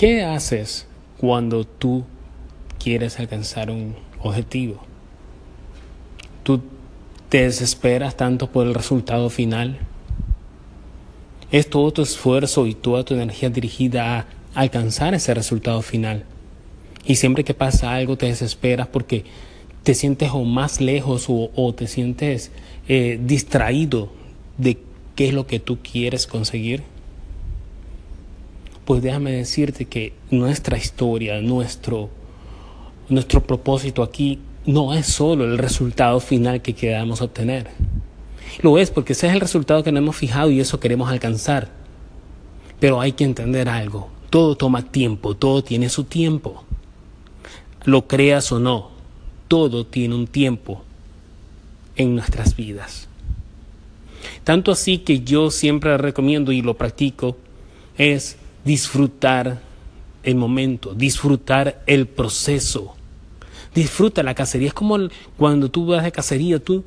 [0.00, 0.86] ¿Qué haces
[1.18, 2.04] cuando tú
[2.82, 4.80] quieres alcanzar un objetivo?
[6.42, 6.62] ¿Tú
[7.28, 9.76] te desesperas tanto por el resultado final?
[11.52, 16.24] ¿Es todo tu esfuerzo y toda tu energía dirigida a alcanzar ese resultado final?
[17.04, 19.26] Y siempre que pasa algo te desesperas porque
[19.82, 22.52] te sientes o más lejos o, te sientes
[22.88, 24.10] eh, distraído
[24.56, 24.78] de
[25.14, 26.84] qué es lo que tú quieres conseguir.
[28.90, 32.10] Pues déjame decirte que nuestra historia, nuestro,
[33.08, 37.70] nuestro propósito aquí no es solo el resultado final que queramos obtener.
[38.62, 41.68] Lo es porque ese es el resultado que nos hemos fijado y eso queremos alcanzar.
[42.80, 44.08] Pero hay que entender algo.
[44.28, 46.64] Todo toma tiempo, todo tiene su tiempo.
[47.84, 48.90] Lo creas o no,
[49.46, 50.82] todo tiene un tiempo
[51.94, 53.06] en nuestras vidas.
[54.42, 57.36] Tanto así que yo siempre recomiendo y lo practico
[57.96, 59.60] es disfrutar
[60.22, 62.94] el momento, disfrutar el proceso.
[63.74, 64.68] Disfruta la cacería.
[64.68, 64.98] Es como
[65.36, 66.84] cuando tú vas de cacería, tú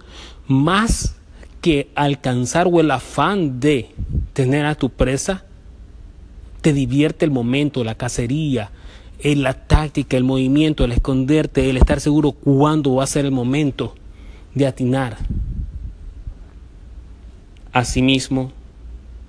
[0.47, 1.15] más
[1.61, 3.89] que alcanzar o el afán de
[4.33, 5.45] tener a tu presa,
[6.61, 8.71] te divierte el momento, la cacería,
[9.23, 13.95] la táctica, el movimiento, el esconderte, el estar seguro cuándo va a ser el momento
[14.53, 15.17] de atinar.
[17.71, 18.51] Asimismo,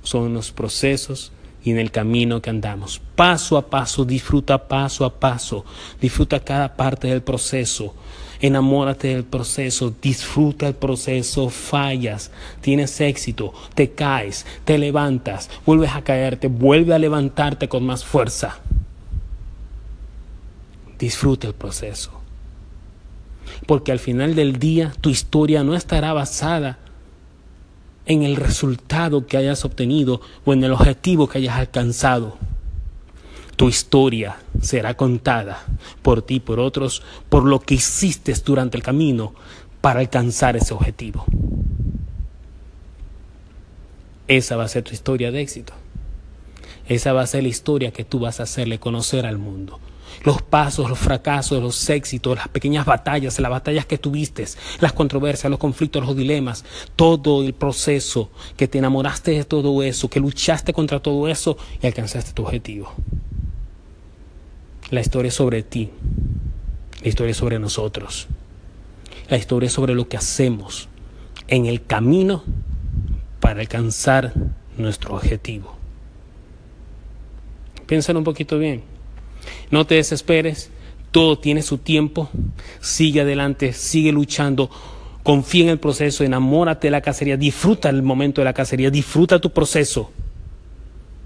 [0.02, 1.32] son los procesos
[1.64, 3.00] y en el camino que andamos.
[3.16, 5.64] Paso a paso, disfruta paso a paso,
[6.00, 7.94] disfruta cada parte del proceso.
[8.40, 16.02] Enamórate del proceso, disfruta el proceso, fallas, tienes éxito, te caes, te levantas, vuelves a
[16.02, 18.58] caerte, vuelve a levantarte con más fuerza.
[20.98, 22.20] Disfruta el proceso.
[23.66, 26.78] Porque al final del día tu historia no estará basada
[28.06, 32.36] en el resultado que hayas obtenido o en el objetivo que hayas alcanzado.
[33.56, 35.64] Tu historia será contada
[36.02, 39.34] por ti y por otros por lo que hiciste durante el camino
[39.80, 41.24] para alcanzar ese objetivo.
[44.26, 45.72] Esa va a ser tu historia de éxito.
[46.88, 49.78] Esa va a ser la historia que tú vas a hacerle conocer al mundo
[50.22, 54.46] los pasos, los fracasos, los éxitos, las pequeñas batallas, las batallas que tuviste,
[54.80, 56.64] las controversias, los conflictos, los dilemas,
[56.96, 61.86] todo el proceso, que te enamoraste de todo eso, que luchaste contra todo eso y
[61.86, 62.92] alcanzaste tu objetivo.
[64.90, 65.90] La historia es sobre ti,
[67.02, 68.28] la historia es sobre nosotros,
[69.28, 70.88] la historia es sobre lo que hacemos
[71.48, 72.44] en el camino
[73.40, 74.32] para alcanzar
[74.76, 75.74] nuestro objetivo.
[77.86, 78.93] Piénsalo un poquito bien.
[79.70, 80.70] No te desesperes,
[81.10, 82.28] todo tiene su tiempo,
[82.80, 84.70] sigue adelante, sigue luchando,
[85.22, 89.40] confía en el proceso, enamórate de la cacería, disfruta el momento de la cacería, disfruta
[89.40, 90.10] tu proceso,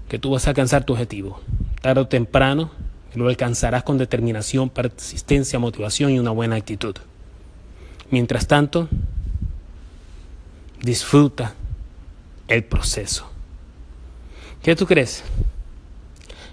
[0.07, 1.41] que tú vas a alcanzar tu objetivo.
[1.81, 2.71] Tarde o temprano
[3.15, 6.95] lo alcanzarás con determinación, persistencia, motivación y una buena actitud.
[8.11, 8.89] Mientras tanto,
[10.81, 11.55] disfruta
[12.47, 13.29] el proceso.
[14.61, 15.23] ¿Qué tú crees?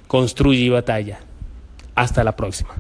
[0.07, 1.21] Construye y batalla.
[1.97, 2.75] Hasta la próxima.